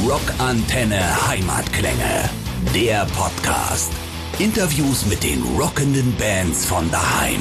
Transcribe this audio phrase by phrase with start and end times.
[0.00, 2.30] Rockantenne Heimatklänge.
[2.74, 3.92] Der Podcast.
[4.38, 7.40] Interviews mit den rockenden Bands von daheim.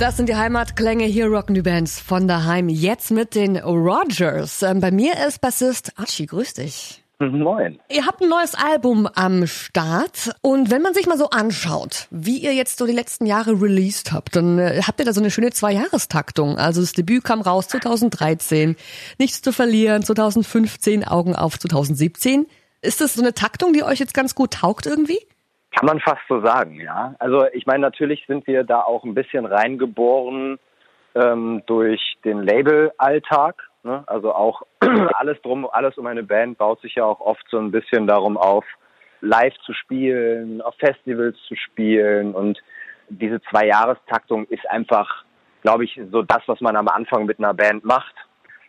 [0.00, 2.68] Das sind die Heimatklänge hier rocken die Bands von daheim.
[2.68, 4.62] Jetzt mit den Rogers.
[4.62, 6.26] Ähm, bei mir ist Bassist Archie.
[6.26, 6.99] Grüß dich.
[7.22, 7.78] Moin.
[7.90, 12.38] Ihr habt ein neues Album am Start und wenn man sich mal so anschaut, wie
[12.38, 15.30] ihr jetzt so die letzten Jahre released habt, dann äh, habt ihr da so eine
[15.30, 16.56] schöne Zwei-Jahrestaktung.
[16.56, 18.74] Also das Debüt kam raus 2013,
[19.18, 22.46] Nichts zu verlieren 2015, Augen auf 2017.
[22.80, 25.18] Ist das so eine Taktung, die euch jetzt ganz gut taugt irgendwie?
[25.76, 27.14] Kann man fast so sagen, ja.
[27.18, 30.58] Also ich meine, natürlich sind wir da auch ein bisschen reingeboren
[31.14, 33.69] ähm, durch den Label-Alltag.
[33.82, 34.04] Ne?
[34.06, 34.62] Also auch
[35.14, 38.36] alles drum, alles um eine Band baut sich ja auch oft so ein bisschen darum
[38.36, 38.64] auf,
[39.20, 42.58] live zu spielen, auf Festivals zu spielen und
[43.10, 45.24] diese Zwei-Jahrestaktung ist einfach,
[45.62, 48.14] glaube ich, so das, was man am Anfang mit einer Band macht.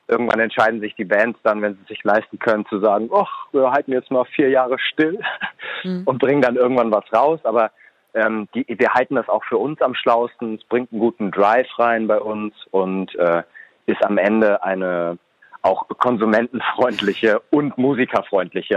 [0.07, 3.71] Irgendwann entscheiden sich die Bands dann, wenn sie sich leisten können, zu sagen, ach, wir
[3.71, 5.19] halten jetzt mal vier Jahre still
[5.83, 6.03] mhm.
[6.05, 7.39] und bringen dann irgendwann was raus.
[7.43, 7.71] Aber
[8.13, 10.55] ähm, die, wir halten das auch für uns am schlausten.
[10.55, 13.43] Es bringt einen guten Drive rein bei uns und äh,
[13.85, 15.17] ist am Ende eine
[15.61, 18.75] auch konsumentenfreundliche und musikerfreundliche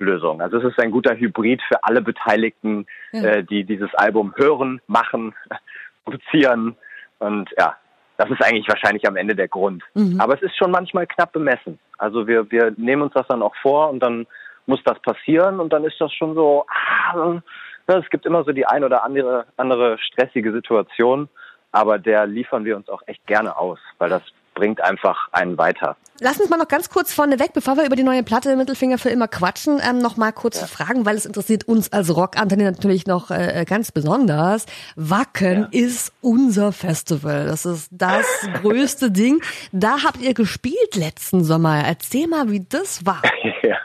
[0.00, 0.40] äh, Lösung.
[0.40, 3.22] Also es ist ein guter Hybrid für alle Beteiligten, ja.
[3.22, 5.34] äh, die dieses Album hören, machen,
[6.04, 6.76] produzieren
[7.18, 7.76] und ja,
[8.16, 9.82] das ist eigentlich wahrscheinlich am Ende der Grund.
[9.94, 10.20] Mhm.
[10.20, 11.78] Aber es ist schon manchmal knapp bemessen.
[11.98, 14.26] Also wir, wir nehmen uns das dann auch vor und dann
[14.66, 17.40] muss das passieren und dann ist das schon so, ah,
[17.86, 21.28] es gibt immer so die ein oder andere, andere stressige Situation
[21.72, 24.22] aber der liefern wir uns auch echt gerne aus, weil das
[24.58, 25.96] bringt einfach einen weiter.
[26.20, 29.08] Lass uns mal noch ganz kurz vorneweg, bevor wir über die neue Platte Mittelfinger für
[29.08, 30.66] immer quatschen, ähm, noch mal kurz ja.
[30.66, 34.66] fragen, weil es interessiert uns als Rockantenne natürlich noch äh, ganz besonders.
[34.96, 35.86] Wacken ja.
[35.86, 37.46] ist unser Festival.
[37.46, 38.26] Das ist das
[38.62, 39.40] größte Ding.
[39.70, 41.84] Da habt ihr gespielt letzten Sommer.
[41.86, 43.22] Erzähl mal, wie das war.
[43.62, 43.76] ja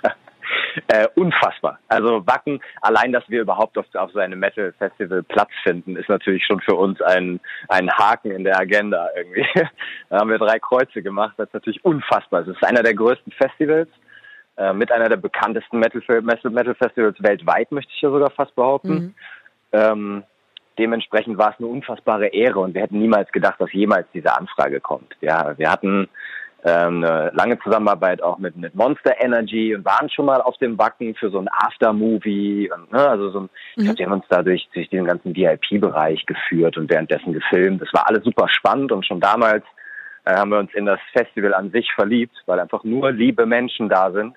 [0.88, 1.80] äh, unfassbar.
[1.88, 6.46] Also Wacken, allein, dass wir überhaupt auf, auf so einem Metal-Festival Platz finden, ist natürlich
[6.46, 7.40] schon für uns ein,
[7.70, 9.48] ein Haken in der Agenda irgendwie.
[10.10, 12.42] da haben wir drei Kreuze gemacht, das ist natürlich unfassbar.
[12.42, 13.90] Es ist einer der größten Festivals,
[14.58, 18.94] äh, mit einer der bekanntesten Metal-Festivals weltweit, möchte ich ja sogar fast behaupten.
[18.94, 19.16] Mhm.
[19.72, 20.24] Ähm,
[20.78, 24.80] dementsprechend war es eine unfassbare Ehre und wir hätten niemals gedacht, dass jemals diese Anfrage
[24.80, 25.16] kommt.
[25.22, 26.08] Ja, wir hatten
[26.66, 30.78] ähm, eine lange Zusammenarbeit auch mit, mit Monster Energy und waren schon mal auf dem
[30.78, 33.50] Wacken für so ein Aftermovie und ne, also so ein, mhm.
[33.76, 37.82] ich glaube, die haben uns da durch, durch diesen ganzen VIP-Bereich geführt und währenddessen gefilmt.
[37.82, 39.66] Das war alles super spannend und schon damals
[40.24, 43.90] äh, haben wir uns in das Festival an sich verliebt, weil einfach nur liebe Menschen
[43.90, 44.36] da sind.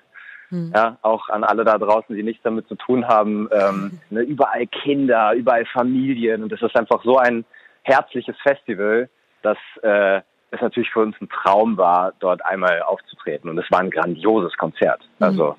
[0.49, 0.73] Mhm.
[0.75, 3.47] Ja, auch an alle da draußen, die nichts damit zu tun haben.
[3.53, 7.45] Ähm, ne, überall Kinder, überall Familien und das ist einfach so ein
[7.83, 9.09] herzliches Festival,
[9.43, 10.21] dass äh,
[10.51, 13.49] es natürlich für uns ein Traum war, dort einmal aufzutreten.
[13.49, 15.01] Und es war ein grandioses Konzert.
[15.19, 15.25] Mhm.
[15.25, 15.55] Also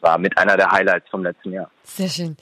[0.00, 1.70] es war mit einer der Highlights vom letzten Jahr.
[1.82, 2.36] Sehr schön.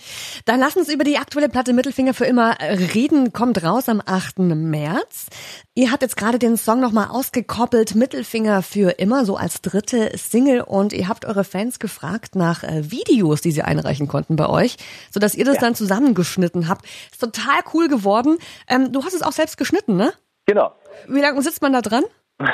[0.45, 3.33] Dann lass uns über die aktuelle Platte Mittelfinger für immer reden.
[3.33, 4.39] Kommt raus am 8.
[4.41, 5.27] März.
[5.75, 10.61] Ihr habt jetzt gerade den Song nochmal ausgekoppelt, Mittelfinger für immer, so als dritte Single.
[10.61, 14.77] Und ihr habt eure Fans gefragt nach äh, Videos, die sie einreichen konnten bei euch,
[15.11, 15.63] sodass ihr das ja.
[15.63, 16.85] dann zusammengeschnitten habt.
[17.11, 18.39] Ist total cool geworden.
[18.69, 20.13] Ähm, du hast es auch selbst geschnitten, ne?
[20.49, 20.73] Genau.
[21.09, 22.05] Wie lange sitzt man da dran?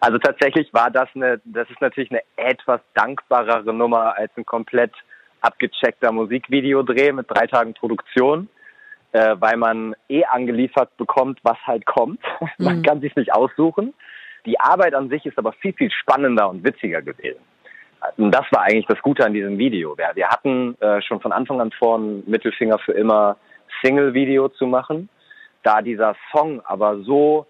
[0.00, 4.92] also tatsächlich war das eine, das ist natürlich eine etwas dankbarere Nummer als ein komplett
[5.40, 8.50] abgecheckter Musikvideodreh mit drei Tagen Produktion,
[9.12, 12.20] äh, weil man eh angeliefert bekommt, was halt kommt.
[12.58, 12.64] Mhm.
[12.64, 13.94] Man kann sich nicht aussuchen.
[14.44, 17.40] Die Arbeit an sich ist aber viel, viel spannender und witziger gewesen.
[18.18, 19.96] Und das war eigentlich das Gute an diesem Video.
[19.96, 23.36] Wir, wir hatten äh, schon von Anfang an vor, ein Mittelfinger für immer
[23.82, 25.08] Single-Video zu machen
[25.66, 27.46] da dieser Song aber so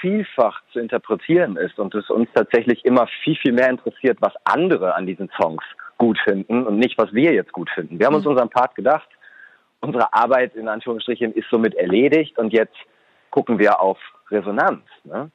[0.00, 4.94] vielfach zu interpretieren ist und es uns tatsächlich immer viel, viel mehr interessiert, was andere
[4.94, 5.62] an diesen Songs
[5.98, 7.98] gut finden und nicht, was wir jetzt gut finden.
[7.98, 8.32] Wir haben uns mhm.
[8.32, 9.08] unseren Part gedacht,
[9.80, 12.76] unsere Arbeit in Anführungsstrichen ist somit erledigt und jetzt
[13.30, 13.98] gucken wir auf
[14.30, 14.82] Resonanz.
[15.04, 15.30] Ne?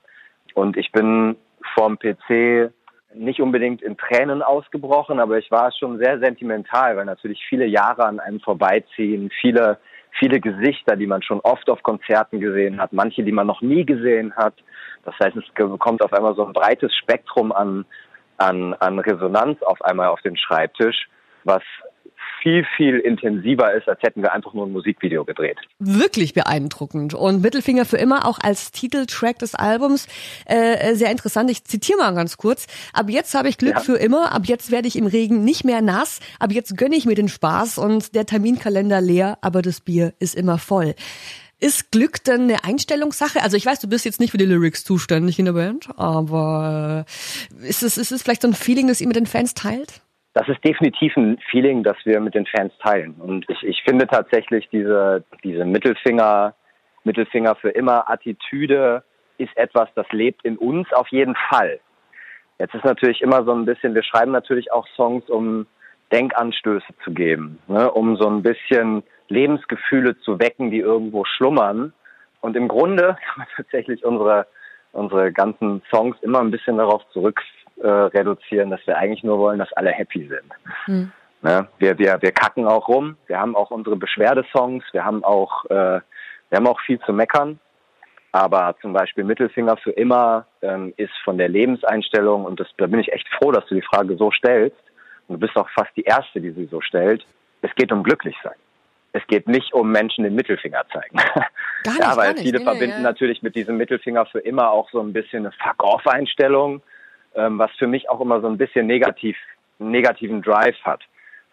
[0.54, 1.36] Und ich bin
[1.76, 2.72] vom PC
[3.14, 8.06] nicht unbedingt in Tränen ausgebrochen, aber ich war schon sehr sentimental, weil natürlich viele Jahre
[8.06, 9.78] an einem vorbeiziehen, viele
[10.20, 13.86] viele Gesichter, die man schon oft auf Konzerten gesehen hat, manche, die man noch nie
[13.86, 14.54] gesehen hat.
[15.04, 15.44] Das heißt, es
[15.80, 17.86] kommt auf einmal so ein breites Spektrum an,
[18.38, 21.08] an, an Resonanz auf einmal auf den Schreibtisch,
[21.44, 21.64] was
[22.46, 25.58] viel, viel intensiver ist, als hätten wir einfach nur ein Musikvideo gedreht.
[25.80, 27.16] Wirklich beeindruckend.
[27.16, 30.08] Und Mittelfinger für immer auch als Titeltrack des Albums.
[30.46, 31.50] Äh, sehr interessant.
[31.50, 32.68] Ich zitiere mal ganz kurz.
[32.94, 33.80] Ab jetzt habe ich Glück ja.
[33.80, 34.32] für immer.
[34.32, 36.20] Ab jetzt werde ich im Regen nicht mehr nass.
[36.40, 40.36] Ab jetzt gönne ich mir den Spaß und der Terminkalender leer, aber das Bier ist
[40.36, 40.94] immer voll.
[41.60, 43.42] Ist Glück denn eine Einstellungssache?
[43.42, 47.06] Also ich weiß, du bist jetzt nicht für die Lyrics zuständig in der Band, aber
[47.64, 50.02] ist es, ist es vielleicht so ein Feeling, das ihr mit den Fans teilt?
[50.36, 53.16] Das ist definitiv ein Feeling, das wir mit den Fans teilen.
[53.20, 56.54] Und ich, ich finde tatsächlich diese, diese Mittelfinger,
[57.06, 59.04] Mittelfinger für immer Attitüde
[59.38, 61.80] ist etwas, das lebt in uns auf jeden Fall.
[62.60, 65.68] Jetzt ist natürlich immer so ein bisschen, wir schreiben natürlich auch Songs, um
[66.12, 71.94] Denkanstöße zu geben, ne, um so ein bisschen Lebensgefühle zu wecken, die irgendwo schlummern.
[72.42, 74.48] Und im Grunde kann man tatsächlich unsere,
[74.92, 77.42] unsere ganzen Songs immer ein bisschen darauf zurück
[77.82, 80.52] äh, reduzieren, dass wir eigentlich nur wollen, dass alle happy sind.
[80.88, 81.12] Mhm.
[81.42, 81.68] Ne?
[81.78, 86.00] Wir, wir, wir kacken auch rum, wir haben auch unsere Beschwerdesongs, wir haben auch, äh,
[86.50, 87.60] wir haben auch viel zu meckern.
[88.32, 93.00] Aber zum Beispiel Mittelfinger für immer ähm, ist von der Lebenseinstellung, und das, da bin
[93.00, 94.76] ich echt froh, dass du die Frage so stellst,
[95.28, 97.26] und du bist auch fast die Erste, die sie so stellt,
[97.62, 98.56] es geht um Glücklichsein.
[99.14, 101.18] Es geht nicht um Menschen den Mittelfinger zeigen.
[101.84, 102.64] Gar nicht, ja, weil viele nicht.
[102.64, 103.02] verbinden ja.
[103.02, 106.82] natürlich mit diesem Mittelfinger für immer auch so ein bisschen eine Fuck-off-Einstellung,
[107.36, 109.38] ähm, was für mich auch immer so ein bisschen negativ,
[109.80, 111.02] negativen Drive hat.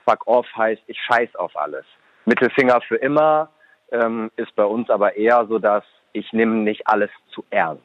[0.05, 1.85] Fuck-off heißt, ich scheiß auf alles.
[2.25, 3.51] Mittelfinger für immer
[3.91, 7.83] ähm, ist bei uns aber eher so, dass ich nehme nicht alles zu ernst,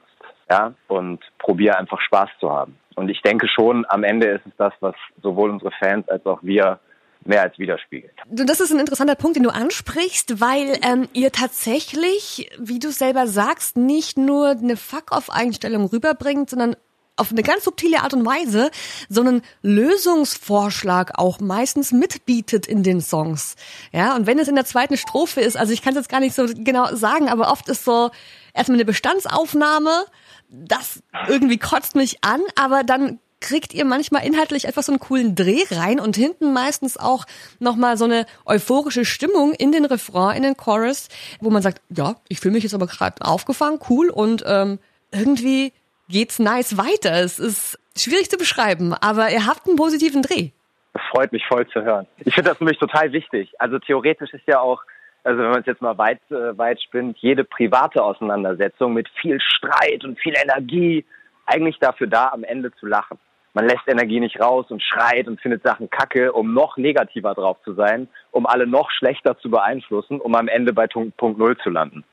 [0.49, 2.77] ja, und probiere einfach Spaß zu haben.
[2.95, 6.39] Und ich denke schon, am Ende ist es das, was sowohl unsere Fans als auch
[6.41, 6.79] wir
[7.23, 8.13] mehr als widerspiegelt.
[8.27, 13.27] Das ist ein interessanter Punkt, den du ansprichst, weil ähm, ihr tatsächlich, wie du selber
[13.27, 16.75] sagst, nicht nur eine Fuck-off-Einstellung rüberbringt, sondern
[17.17, 18.71] auf eine ganz subtile Art und Weise
[19.09, 23.55] so einen Lösungsvorschlag auch meistens mitbietet in den Songs.
[23.91, 26.19] Ja, und wenn es in der zweiten Strophe ist, also ich kann es jetzt gar
[26.19, 28.11] nicht so genau sagen, aber oft ist so
[28.53, 30.05] erstmal eine Bestandsaufnahme,
[30.49, 35.35] das irgendwie kotzt mich an, aber dann kriegt ihr manchmal inhaltlich etwas so einen coolen
[35.35, 37.25] Dreh rein und hinten meistens auch
[37.59, 41.07] nochmal so eine euphorische Stimmung in den Refrain, in den Chorus,
[41.39, 44.79] wo man sagt, ja, ich fühle mich jetzt aber gerade aufgefangen, cool und ähm,
[45.11, 45.71] irgendwie
[46.09, 47.13] geht's nice weiter.
[47.23, 50.49] Es ist schwierig zu beschreiben, aber ihr habt einen positiven Dreh.
[50.93, 52.07] Das freut mich voll zu hören.
[52.19, 53.53] Ich finde das nämlich total wichtig.
[53.59, 54.81] Also theoretisch ist ja auch,
[55.23, 59.39] also wenn man es jetzt mal weit, äh, weit spinnt, jede private Auseinandersetzung mit viel
[59.39, 61.05] Streit und viel Energie
[61.45, 63.19] eigentlich dafür da, am Ende zu lachen.
[63.53, 67.57] Man lässt Energie nicht raus und schreit und findet Sachen kacke, um noch negativer drauf
[67.63, 71.71] zu sein, um alle noch schlechter zu beeinflussen, um am Ende bei Punkt Null zu
[71.71, 72.03] landen.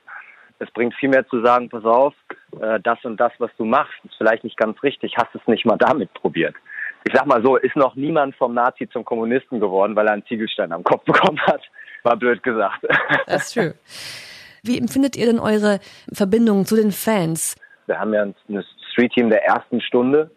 [0.59, 2.13] Es bringt viel mehr zu sagen, pass auf,
[2.61, 5.65] äh, das und das, was du machst, ist vielleicht nicht ganz richtig, hast es nicht
[5.65, 6.55] mal damit probiert.
[7.07, 10.25] Ich sag mal so, ist noch niemand vom Nazi zum Kommunisten geworden, weil er einen
[10.25, 11.61] Ziegelstein am Kopf bekommen hat.
[12.03, 12.85] War blöd gesagt.
[13.27, 13.73] Das ist schön.
[14.63, 15.79] Wie empfindet ihr denn eure
[16.11, 17.55] Verbindung zu den Fans?
[17.85, 20.31] Wir haben ja ein Street-Team der ersten Stunde,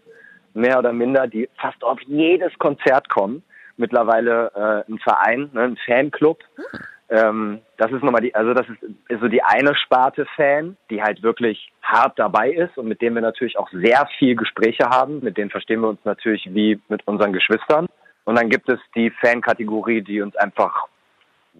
[0.53, 3.43] mehr oder minder, die fast auf jedes Konzert kommen.
[3.79, 6.41] Mittlerweile äh, ein Verein, ne, ein Fanclub.
[6.57, 6.81] Hm.
[7.11, 11.03] Ähm, das ist nochmal die, also das ist, ist so die eine Sparte Fan, die
[11.03, 15.21] halt wirklich hart dabei ist und mit dem wir natürlich auch sehr viel Gespräche haben.
[15.21, 17.87] Mit denen verstehen wir uns natürlich wie mit unseren Geschwistern.
[18.25, 20.87] Und dann gibt es die Fankategorie, die uns einfach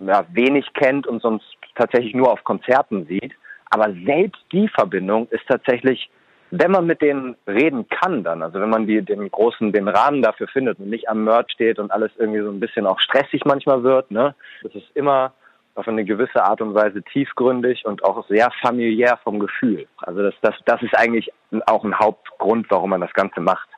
[0.01, 1.43] ja, wenig kennt und uns
[1.75, 3.33] tatsächlich nur auf Konzerten sieht.
[3.71, 6.11] Aber selbst die Verbindung ist tatsächlich,
[6.51, 10.23] wenn man mit denen reden kann dann, also wenn man die, den großen, den Rahmen
[10.23, 13.43] dafür findet und nicht am Merch steht und alles irgendwie so ein bisschen auch stressig
[13.45, 15.33] manchmal wird, ne, das ist immer
[15.79, 19.87] auf eine gewisse Art und Weise tiefgründig und auch sehr familiär vom Gefühl.
[19.99, 21.33] Also das, das, das ist eigentlich
[21.67, 23.69] auch ein Hauptgrund, warum man das Ganze macht.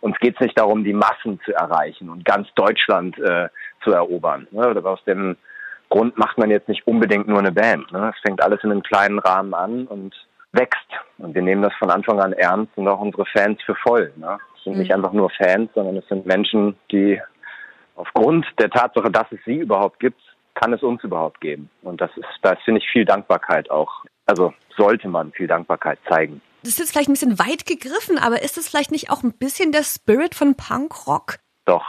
[0.00, 3.48] Uns geht es nicht darum, die Massen zu erreichen und ganz Deutschland äh,
[3.82, 4.46] zu erobern.
[4.50, 4.66] Ne?
[4.84, 5.36] Aus dem
[5.88, 7.90] Grund macht man jetzt nicht unbedingt nur eine Band.
[7.90, 8.12] Ne?
[8.14, 10.14] Es fängt alles in einem kleinen Rahmen an und
[10.52, 10.90] wächst.
[11.16, 14.12] Und wir nehmen das von Anfang an ernst und auch unsere Fans für voll.
[14.16, 14.38] Ne?
[14.58, 14.80] Es sind mhm.
[14.80, 17.18] nicht einfach nur Fans, sondern es sind Menschen, die
[17.94, 20.20] aufgrund der Tatsache, dass es sie überhaupt gibt,
[20.56, 21.70] kann es uns überhaupt geben.
[21.82, 24.04] Und das ist, da finde ich viel Dankbarkeit auch.
[24.24, 26.40] Also sollte man viel Dankbarkeit zeigen.
[26.62, 29.32] Das ist jetzt vielleicht ein bisschen weit gegriffen, aber ist es vielleicht nicht auch ein
[29.32, 31.36] bisschen der Spirit von Punkrock?
[31.64, 31.84] Doch,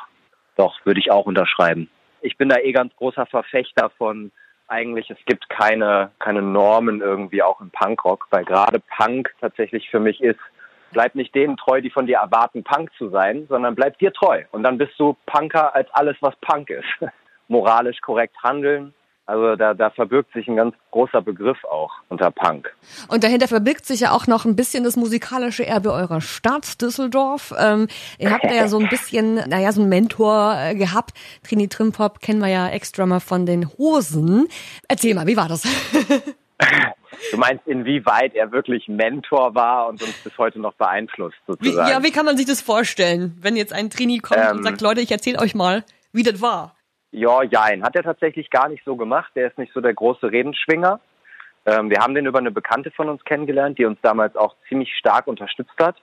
[0.56, 1.90] doch, würde ich auch unterschreiben.
[2.22, 4.32] Ich bin da eh ganz großer Verfechter von
[4.68, 10.00] eigentlich, es gibt keine, keine Normen irgendwie auch im Punkrock, weil gerade Punk tatsächlich für
[10.00, 10.40] mich ist,
[10.92, 14.44] bleib nicht denen treu, die von dir erwarten, Punk zu sein, sondern bleib dir treu.
[14.52, 16.86] Und dann bist du Punker als alles, was Punk ist.
[17.48, 18.94] Moralisch korrekt handeln.
[19.27, 22.74] Also da, da verbirgt sich ein ganz großer Begriff auch unter Punk.
[23.10, 27.54] Und dahinter verbirgt sich ja auch noch ein bisschen das musikalische Erbe eurer Stadt, Düsseldorf.
[27.60, 27.89] Ähm,
[28.20, 31.12] ihr habt ja so ein bisschen, naja, so einen Mentor äh, gehabt.
[31.44, 32.70] Trini Trimpop kennen wir ja
[33.06, 34.48] mal von den Hosen.
[34.88, 35.63] Erzähl mal, wie war das?
[37.32, 41.88] Du meinst, inwieweit er wirklich Mentor war und uns bis heute noch beeinflusst, sozusagen?
[41.88, 44.63] Wie, ja, wie kann man sich das vorstellen, wenn jetzt ein Trini kommt ähm, und
[44.63, 46.76] sagt, Leute, ich erzähle euch mal, wie das war?
[47.18, 47.84] Ja, jein.
[47.84, 49.32] Hat er tatsächlich gar nicht so gemacht.
[49.36, 51.00] Der ist nicht so der große Redenschwinger.
[51.66, 54.96] Ähm, wir haben den über eine Bekannte von uns kennengelernt, die uns damals auch ziemlich
[54.96, 55.96] stark unterstützt hat.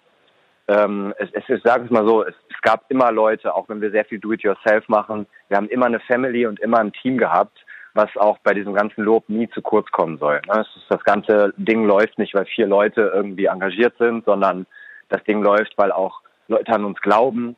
[0.66, 3.80] Ähm, es, es, ich sage es mal so, es, es gab immer Leute, auch wenn
[3.80, 7.64] wir sehr viel Do-it-yourself machen, wir haben immer eine Family und immer ein Team gehabt,
[7.92, 10.40] was auch bei diesem ganzen Lob nie zu kurz kommen soll.
[10.48, 10.62] Ne?
[10.62, 14.66] Ist, das ganze Ding läuft nicht, weil vier Leute irgendwie engagiert sind, sondern
[15.10, 17.56] das Ding läuft, weil auch Leute an uns glauben,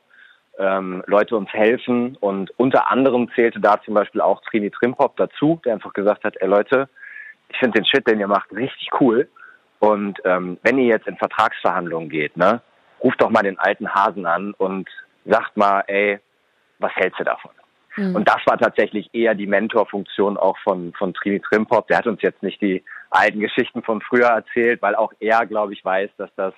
[0.58, 5.60] ähm, Leute uns helfen und unter anderem zählte da zum Beispiel auch Trini Trimpop dazu,
[5.64, 6.88] der einfach gesagt hat, ey Leute,
[7.48, 9.28] ich finde den Shit, den ihr macht, richtig cool
[9.78, 12.60] und ähm, wenn ihr jetzt in Vertragsverhandlungen geht, ne,
[13.02, 14.88] ruft doch mal den alten Hasen an und
[15.24, 16.18] sagt mal, ey,
[16.78, 17.50] was hältst du davon?
[17.96, 18.16] Mhm.
[18.16, 21.88] Und das war tatsächlich eher die Mentorfunktion auch von, von Trini Trimpop.
[21.88, 25.72] Der hat uns jetzt nicht die alten Geschichten von früher erzählt, weil auch er, glaube
[25.72, 26.54] ich, weiß, dass das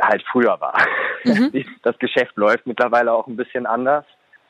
[0.00, 0.76] halt früher war.
[1.24, 1.52] Mhm.
[1.82, 4.04] Das Geschäft läuft mittlerweile auch ein bisschen anders.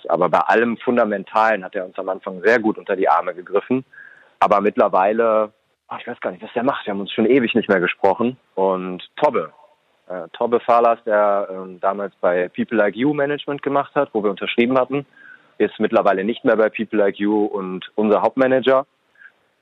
[0.08, 3.84] Aber bei allem Fundamentalen hat er uns am Anfang sehr gut unter die Arme gegriffen.
[4.38, 5.52] Aber mittlerweile,
[5.88, 6.86] ach, ich weiß gar nicht, was der macht.
[6.86, 8.36] Wir haben uns schon ewig nicht mehr gesprochen.
[8.54, 9.52] Und Tobbe,
[10.08, 14.30] äh, Tobbe Falas, der äh, damals bei People Like You Management gemacht hat, wo wir
[14.30, 15.06] unterschrieben hatten,
[15.58, 18.86] ist mittlerweile nicht mehr bei People Like You und unser Hauptmanager.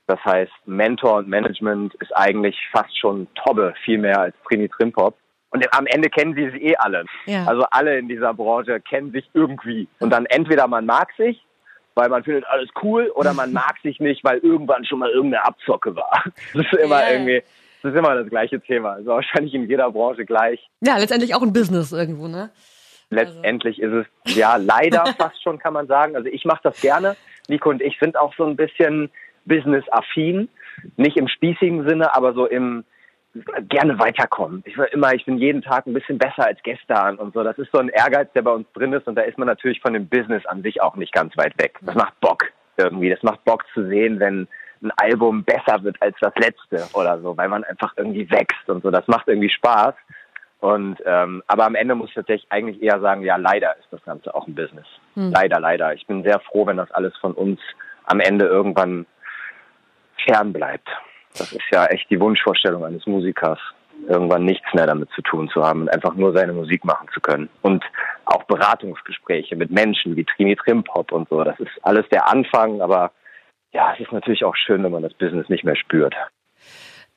[0.07, 5.15] Das heißt, Mentor und Management ist eigentlich fast schon Tobbe, viel mehr als Trini Trimpop.
[5.53, 7.05] Und am Ende kennen sie sich eh alle.
[7.27, 7.45] Ja.
[7.45, 9.87] Also alle in dieser Branche kennen sich irgendwie.
[9.99, 11.45] Und dann entweder man mag sich,
[11.93, 15.45] weil man findet alles cool, oder man mag sich nicht, weil irgendwann schon mal irgendeine
[15.45, 16.23] Abzocke war.
[16.53, 17.11] Das ist immer yeah.
[17.11, 17.43] irgendwie,
[17.83, 18.93] das ist immer das gleiche Thema.
[18.93, 20.59] Also wahrscheinlich in jeder Branche gleich.
[20.81, 22.49] Ja, letztendlich auch ein Business irgendwo, ne?
[23.11, 23.99] Letztendlich also.
[23.99, 26.15] ist es ja leider fast schon, kann man sagen.
[26.15, 27.15] Also ich mache das gerne.
[27.47, 29.11] Nico und ich sind auch so ein bisschen
[29.45, 30.49] business-affin.
[30.97, 32.85] Nicht im spießigen Sinne, aber so im
[33.69, 34.63] gerne weiterkommen.
[34.65, 37.43] Ich will immer, ich bin jeden Tag ein bisschen besser als gestern und so.
[37.43, 39.81] Das ist so ein Ehrgeiz, der bei uns drin ist und da ist man natürlich
[39.81, 41.79] von dem Business an sich auch nicht ganz weit weg.
[41.81, 43.09] Das macht Bock irgendwie.
[43.09, 44.47] Das macht Bock zu sehen, wenn
[44.83, 48.83] ein Album besser wird als das letzte oder so, weil man einfach irgendwie wächst und
[48.83, 48.91] so.
[48.91, 49.95] Das macht irgendwie Spaß.
[50.59, 54.03] Und ähm, aber am Ende muss ich tatsächlich eigentlich eher sagen, ja, leider ist das
[54.05, 54.87] Ganze auch ein Business.
[55.15, 55.31] Hm.
[55.31, 55.93] Leider, leider.
[55.93, 57.59] Ich bin sehr froh, wenn das alles von uns
[58.05, 59.05] am Ende irgendwann
[60.25, 60.87] fern bleibt.
[61.37, 63.59] Das ist ja echt die Wunschvorstellung eines Musikers,
[64.07, 67.19] irgendwann nichts mehr damit zu tun zu haben und einfach nur seine Musik machen zu
[67.19, 67.49] können.
[67.61, 67.83] Und
[68.25, 71.43] auch Beratungsgespräche mit Menschen wie Trini Trimpop und so.
[71.43, 73.11] Das ist alles der Anfang, aber
[73.71, 76.15] ja, es ist natürlich auch schön, wenn man das Business nicht mehr spürt.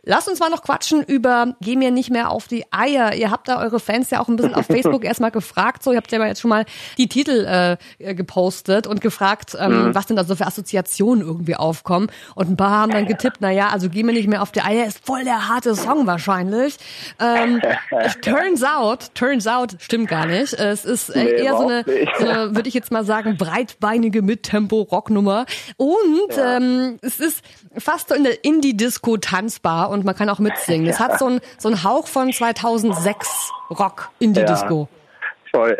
[0.09, 3.15] Lass uns mal noch quatschen über Geh mir nicht mehr auf die Eier.
[3.15, 5.83] Ihr habt da eure Fans ja auch ein bisschen auf Facebook erstmal gefragt.
[5.83, 6.65] So, ihr habt ja jetzt schon mal
[6.97, 9.95] die Titel äh, gepostet und gefragt, ähm, mhm.
[9.97, 12.09] was denn da so für Assoziationen irgendwie aufkommen.
[12.37, 14.61] Und ein paar haben dann getippt, na ja, also Geh mir nicht mehr auf die
[14.61, 16.77] Eier ist voll der harte Song wahrscheinlich.
[17.19, 17.61] Ähm,
[18.23, 20.53] turns out, turns out, stimmt gar nicht.
[20.53, 21.85] Es ist äh, nee, eher so eine,
[22.19, 25.47] so eine würde ich jetzt mal sagen, breitbeinige Mittempo-Rocknummer.
[25.77, 26.59] Und ja.
[26.59, 27.43] ähm, es ist
[27.77, 30.87] fast so in der Indie-Disco tanzbar und man kann auch mitsingen.
[30.87, 34.47] Es hat so einen so einen Hauch von 2006 Rock in die ja.
[34.47, 34.88] Disco.
[35.53, 35.76] Toll.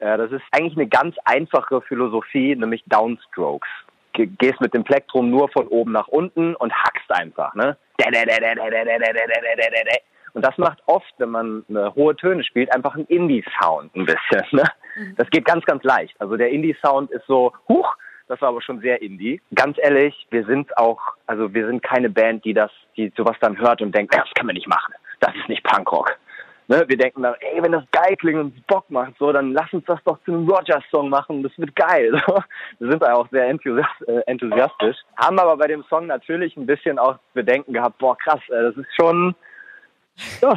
[0.00, 3.68] ja, das ist eigentlich eine ganz einfache Philosophie, nämlich Downstrokes.
[4.12, 7.76] Gehst mit dem Plektrum nur von oben nach unten und hackst einfach, ne?
[10.34, 14.42] Und das macht oft, wenn man hohe Töne spielt, einfach einen Indie-Sound ein bisschen.
[14.52, 14.64] Ne?
[15.16, 16.14] Das geht ganz, ganz leicht.
[16.20, 17.96] Also der Indie-Sound ist so, huch,
[18.28, 19.40] das war aber schon sehr Indie.
[19.54, 23.58] Ganz ehrlich, wir sind auch, also wir sind keine Band, die das, die sowas dann
[23.58, 24.94] hört und denkt, das kann man nicht machen.
[25.20, 26.16] Das ist nicht Punkrock.
[26.66, 26.82] Ne?
[26.86, 29.84] Wir denken dann, ey, wenn das geil klingt und Bock macht, so, dann lass uns
[29.84, 32.12] das doch zu einem Rogers-Song machen, das wird geil.
[32.78, 34.96] Wir sind da auch sehr äh, enthusiastisch.
[35.16, 38.76] Haben aber bei dem Song natürlich ein bisschen auch Bedenken gehabt, boah, krass, äh, das
[38.76, 39.34] ist schon,
[40.40, 40.56] ja,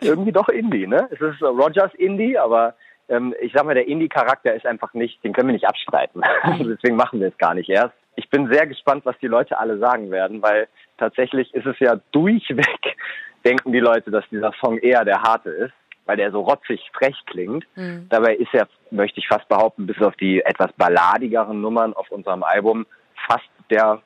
[0.00, 1.08] irgendwie doch Indie, ne?
[1.10, 2.74] Es ist Rogers Indie, aber
[3.12, 6.22] ähm, ich sag mal, der Indie-Charakter ist einfach nicht, den können wir nicht abstreiten.
[6.58, 7.94] Deswegen machen wir es gar nicht erst.
[8.16, 10.66] Ich bin sehr gespannt, was die Leute alle sagen werden, weil
[10.98, 12.96] tatsächlich ist es ja durchweg,
[13.44, 15.74] denken die Leute, dass dieser Song eher der harte ist,
[16.06, 17.66] weil der so rotzig frech klingt.
[17.76, 18.06] Mhm.
[18.08, 22.42] Dabei ist er, möchte ich fast behaupten, bis auf die etwas balladigeren Nummern auf unserem
[22.42, 22.86] Album
[23.28, 24.02] fast der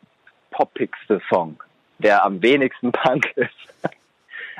[0.50, 1.62] poppigste Song,
[1.98, 3.50] der am wenigsten Punk ist.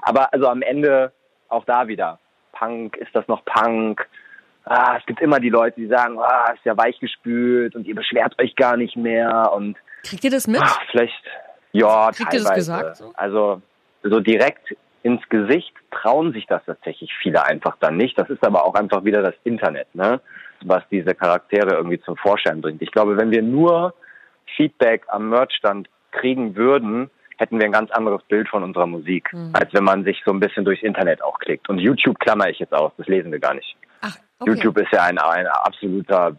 [0.03, 1.13] Aber also am Ende
[1.49, 2.21] auch da wieder.
[2.53, 4.07] Punk, ist das noch Punk?
[4.67, 8.41] Ah, es gibt immer die Leute, die sagen, ah, ist ja weichgespült und ihr beschwert
[8.41, 10.61] euch gar nicht mehr und kriegt ihr das mit?
[10.63, 11.15] Ach, vielleicht,
[11.73, 12.37] ja, kriegt teilweise.
[12.37, 12.97] ihr das gesagt?
[12.97, 13.13] So?
[13.17, 13.63] Also
[14.03, 18.19] so direkt ins Gesicht trauen sich das tatsächlich viele einfach dann nicht.
[18.19, 20.21] Das ist aber auch einfach wieder das Internet, ne?
[20.65, 22.83] was diese Charaktere irgendwie zum Vorschein bringt.
[22.83, 23.95] Ich glaube, wenn wir nur
[24.57, 29.51] Feedback am Merchstand kriegen würden, hätten wir ein ganz anderes Bild von unserer Musik, mhm.
[29.53, 31.69] als wenn man sich so ein bisschen durchs Internet auch klickt.
[31.69, 33.77] Und YouTube klammer ich jetzt aus, das lesen wir gar nicht.
[34.39, 34.51] Okay.
[34.51, 36.37] YouTube ist ja ein, ein absoluter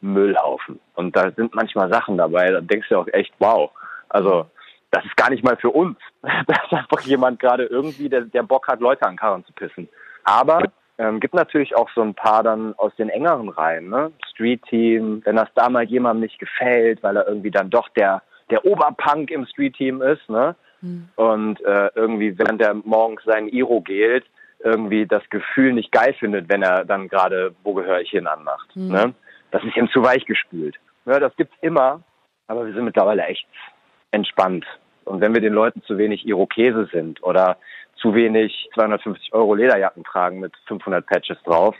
[0.00, 0.80] Müllhaufen.
[0.94, 3.70] Und da sind manchmal Sachen dabei, da denkst du auch echt, wow.
[4.08, 4.46] Also
[4.90, 5.98] das ist gar nicht mal für uns.
[6.46, 9.88] Das ist einfach jemand gerade irgendwie, der, der Bock hat, Leute an Karren zu pissen.
[10.24, 10.62] Aber
[10.98, 14.12] ähm, gibt natürlich auch so ein paar dann aus den engeren Reihen, ne?
[14.30, 18.22] Street Team, wenn das da mal jemandem nicht gefällt, weil er irgendwie dann doch der
[18.50, 20.54] der Oberpunk im Street Team ist, ne?
[20.80, 21.08] Mhm.
[21.16, 24.24] Und äh, irgendwie, während er morgens seinen Iro gelt,
[24.64, 28.74] irgendwie das Gefühl nicht geil findet, wenn er dann gerade Wo gehöre ich hin anmacht.
[28.74, 28.92] Mhm.
[28.92, 29.14] Ne?
[29.50, 30.76] Das ist ihm zu weich gespült.
[31.04, 32.02] Ja, das gibt's immer,
[32.46, 33.46] aber wir sind mittlerweile echt
[34.12, 34.64] entspannt.
[35.04, 37.56] Und wenn wir den Leuten zu wenig Irokese sind oder
[37.96, 41.74] zu wenig 250 Euro Lederjacken tragen mit 500 Patches drauf,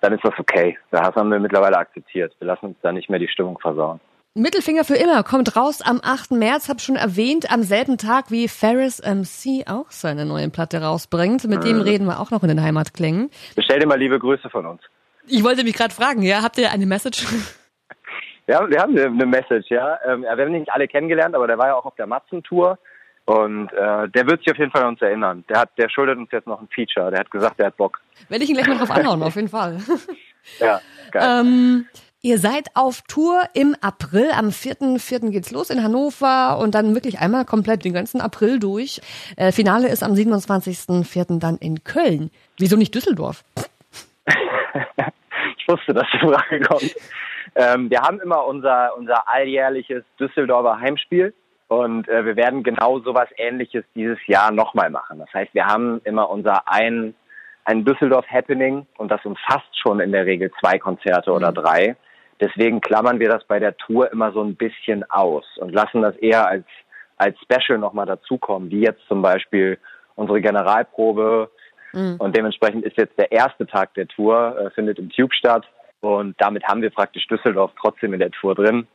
[0.00, 0.78] dann ist das okay.
[0.90, 2.34] Das haben wir mittlerweile akzeptiert.
[2.38, 4.00] Wir lassen uns da nicht mehr die Stimmung versauen.
[4.36, 6.32] Mittelfinger für immer kommt raus am 8.
[6.32, 11.44] März, hab schon erwähnt, am selben Tag wie Ferris MC auch seine neue Platte rausbringt.
[11.44, 11.82] Mit dem mhm.
[11.82, 13.30] reden wir auch noch in den Heimatklängen.
[13.54, 14.82] Bestell dir mal liebe Grüße von uns.
[15.28, 17.26] Ich wollte mich gerade fragen, ja, habt ihr eine Message?
[18.46, 19.98] Ja, wir haben eine Message, ja.
[20.06, 22.78] Ähm, wir haben ihn nicht alle kennengelernt, aber der war ja auch auf der Matzen-Tour.
[23.24, 25.44] Und äh, der wird sich auf jeden Fall an uns erinnern.
[25.48, 27.10] Der hat, der schuldet uns jetzt noch ein Feature.
[27.10, 28.02] Der hat gesagt, der hat Bock.
[28.28, 29.78] Werde ich ihn gleich mal drauf anhauen, auf jeden Fall.
[30.60, 30.78] Ja,
[31.10, 31.40] geil.
[31.40, 31.86] Ähm,
[32.24, 34.30] ihr seid auf Tour im April.
[34.34, 35.30] Am 4.4.
[35.30, 39.00] geht's los in Hannover und dann wirklich einmal komplett den ganzen April durch.
[39.36, 41.38] Äh, Finale ist am 27.4.
[41.38, 42.30] dann in Köln.
[42.58, 43.44] Wieso nicht Düsseldorf?
[44.26, 46.96] ich wusste, dass die Frage kommt.
[47.56, 51.34] Ähm, wir haben immer unser, unser alljährliches Düsseldorfer Heimspiel.
[51.68, 55.18] Und äh, wir werden genau sowas ähnliches dieses Jahr nochmal machen.
[55.18, 57.14] Das heißt, wir haben immer unser ein,
[57.64, 61.54] ein Düsseldorf Happening und das umfasst schon in der Regel zwei Konzerte oder mhm.
[61.56, 61.96] drei.
[62.40, 66.16] Deswegen klammern wir das bei der Tour immer so ein bisschen aus und lassen das
[66.16, 66.64] eher als,
[67.16, 69.78] als Special nochmal dazukommen, wie jetzt zum Beispiel
[70.16, 71.50] unsere Generalprobe.
[71.92, 72.16] Mhm.
[72.18, 75.64] Und dementsprechend ist jetzt der erste Tag der Tour, äh, findet im Tube statt.
[76.00, 78.86] Und damit haben wir praktisch Düsseldorf trotzdem in der Tour drin,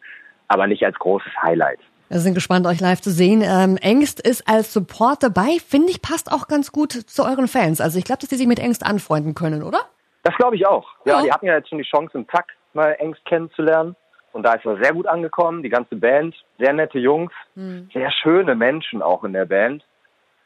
[0.47, 1.79] aber nicht als großes Highlight.
[2.09, 3.43] Wir sind gespannt, euch live zu sehen.
[3.43, 5.57] Ähm, Engst ist als Support dabei.
[5.65, 7.81] Finde ich, passt auch ganz gut zu euren Fans.
[7.81, 9.79] Also ich glaube, dass die sich mit Engst anfreunden können, oder?
[10.23, 10.87] Das glaube ich auch.
[11.05, 13.95] Ja, ja, die hatten ja jetzt schon die Chance, im Takt mal Engst kennenzulernen.
[14.31, 16.35] Und da ist er sehr gut angekommen, die ganze Band.
[16.59, 17.89] Sehr nette Jungs, hm.
[17.93, 19.83] sehr schöne Menschen auch in der Band.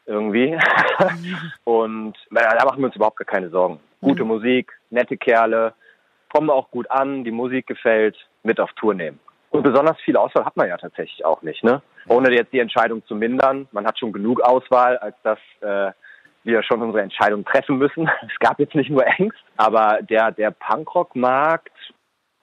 [0.06, 0.58] Irgendwie.
[1.64, 3.80] Und da machen wir uns überhaupt gar keine Sorgen.
[4.02, 4.28] Gute hm.
[4.28, 5.74] Musik, nette Kerle,
[6.34, 9.20] kommen auch gut an, die Musik gefällt, mit auf Tour nehmen.
[9.52, 11.82] Und besonders viel Auswahl hat man ja tatsächlich auch nicht, ne?
[12.08, 13.68] Ohne jetzt die Entscheidung zu mindern.
[13.72, 15.92] Man hat schon genug Auswahl, als dass äh,
[16.44, 18.10] wir schon unsere Entscheidung treffen müssen.
[18.28, 21.72] Es gab jetzt nicht nur Ängst, aber der, der Punkrock-Markt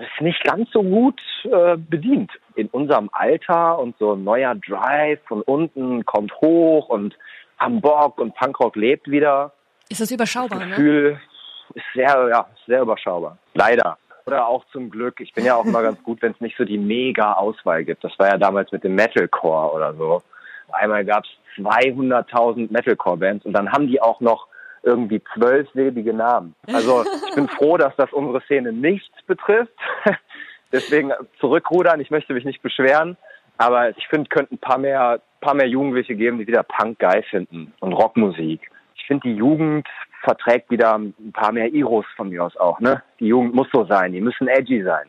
[0.00, 2.30] ist nicht ganz so gut äh, bedient.
[2.54, 7.16] In unserem Alter und so ein neuer Drive von unten kommt hoch und
[7.58, 9.52] Hamburg und Punkrock lebt wieder.
[9.88, 10.74] Ist das überschaubar, das ne?
[10.74, 11.20] Gefühl, ne?
[11.74, 13.36] ist sehr, ja, sehr überschaubar.
[13.54, 13.98] Leider.
[14.26, 15.20] Oder auch zum Glück.
[15.20, 18.02] Ich bin ja auch immer ganz gut, wenn es nicht so die mega Auswahl gibt.
[18.02, 20.22] Das war ja damals mit dem Metalcore oder so.
[20.72, 21.30] Einmal gab es
[21.62, 24.46] 200.000 Metalcore-Bands und dann haben die auch noch
[24.82, 26.54] irgendwie zwölfsilbige Namen.
[26.66, 29.72] Also ich bin froh, dass das unsere Szene nicht betrifft.
[30.72, 33.16] Deswegen zurückrudern, ich möchte mich nicht beschweren.
[33.58, 37.22] Aber ich finde, könnten ein paar mehr, paar mehr Jugendliche geben, die wieder Punk geil
[37.28, 38.70] finden und Rockmusik.
[38.94, 39.86] Ich finde, die Jugend
[40.22, 43.02] verträgt wieder ein paar mehr Iros von mir aus auch, ne?
[43.18, 45.06] Die Jugend muss so sein, die müssen edgy sein.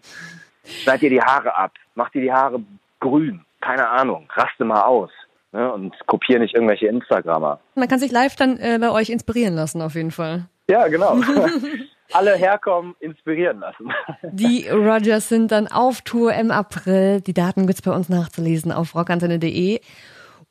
[0.66, 2.62] Schneid dir die Haare ab, mach dir die Haare
[3.00, 5.12] grün, keine Ahnung, raste mal aus.
[5.52, 5.72] Ne?
[5.72, 7.60] Und kopiere nicht irgendwelche Instagrammer.
[7.76, 10.46] Man kann sich live dann äh, bei euch inspirieren lassen, auf jeden Fall.
[10.70, 11.18] Ja, genau.
[12.14, 13.90] Alle herkommen, inspirieren lassen.
[14.22, 17.22] Die Rogers sind dann auf Tour im April.
[17.22, 19.80] Die Daten gibt's bei uns nachzulesen auf rockantenne.de.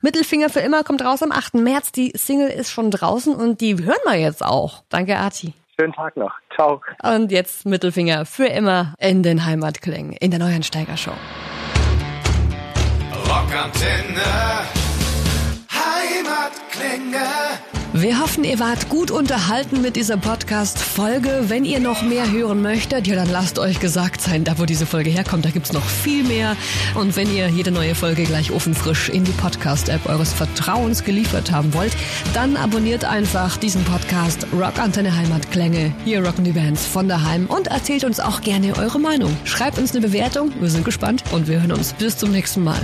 [0.03, 1.55] Mittelfinger für immer kommt raus am 8.
[1.55, 1.93] März.
[1.93, 4.83] Die Single ist schon draußen und die hören wir jetzt auch.
[4.89, 5.53] Danke, Arti.
[5.79, 6.33] Schönen Tag noch.
[6.55, 6.81] Ciao.
[7.03, 11.13] Und jetzt Mittelfinger für immer in den Heimatklängen in der neuen Steigershow.
[13.29, 14.80] Rockantenne
[17.93, 21.47] wir hoffen, ihr wart gut unterhalten mit dieser Podcast-Folge.
[21.49, 24.87] Wenn ihr noch mehr hören möchtet, ja, dann lasst euch gesagt sein, da wo diese
[24.87, 26.57] Folge herkommt, da gibt's noch viel mehr.
[26.95, 31.75] Und wenn ihr jede neue Folge gleich ofenfrisch in die Podcast-App eures Vertrauens geliefert haben
[31.75, 31.93] wollt,
[32.33, 35.93] dann abonniert einfach diesen Podcast Rock Antenne Heimatklänge.
[36.05, 39.37] Hier rocken die Bands von daheim und erzählt uns auch gerne eure Meinung.
[39.45, 42.81] Schreibt uns eine Bewertung, wir sind gespannt und wir hören uns bis zum nächsten Mal.